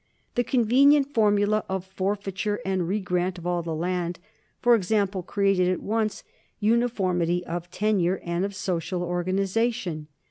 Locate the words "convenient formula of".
0.43-1.85